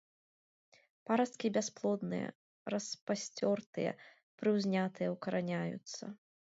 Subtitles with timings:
[1.09, 2.27] Парасткі бясплодныя,
[2.75, 3.91] распасцёртыя,
[4.41, 6.03] прыўзнятыя, укараняюцца.